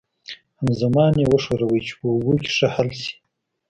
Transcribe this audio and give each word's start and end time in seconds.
همزمان 0.59 1.13
یې 1.21 1.25
وښورئ 1.29 1.79
چې 1.87 1.93
په 1.99 2.05
اوبو 2.13 2.33
کې 2.43 2.51
ښه 2.57 2.67
حل 2.75 2.89
شي. 3.01 3.13